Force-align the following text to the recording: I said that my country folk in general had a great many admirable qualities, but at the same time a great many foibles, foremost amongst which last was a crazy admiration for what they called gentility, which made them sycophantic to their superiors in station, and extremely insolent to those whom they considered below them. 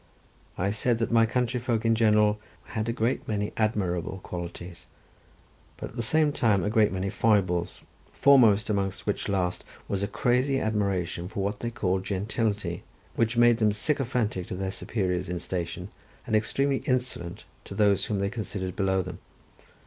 I 0.57 0.71
said 0.71 0.97
that 0.97 1.11
my 1.11 1.27
country 1.27 1.59
folk 1.59 1.85
in 1.85 1.93
general 1.93 2.39
had 2.63 2.89
a 2.89 2.91
great 2.91 3.27
many 3.27 3.53
admirable 3.55 4.19
qualities, 4.23 4.87
but 5.77 5.91
at 5.91 5.95
the 5.95 6.01
same 6.01 6.31
time 6.31 6.63
a 6.63 6.71
great 6.71 6.91
many 6.91 7.11
foibles, 7.11 7.83
foremost 8.11 8.67
amongst 8.67 9.05
which 9.05 9.29
last 9.29 9.63
was 9.87 10.01
a 10.01 10.07
crazy 10.07 10.59
admiration 10.59 11.27
for 11.27 11.43
what 11.43 11.59
they 11.59 11.69
called 11.69 12.03
gentility, 12.03 12.81
which 13.15 13.37
made 13.37 13.57
them 13.57 13.71
sycophantic 13.73 14.47
to 14.47 14.55
their 14.55 14.71
superiors 14.71 15.29
in 15.29 15.37
station, 15.37 15.89
and 16.25 16.35
extremely 16.35 16.77
insolent 16.87 17.45
to 17.65 17.75
those 17.75 18.05
whom 18.05 18.17
they 18.17 18.29
considered 18.31 18.75
below 18.75 19.03
them. 19.03 19.19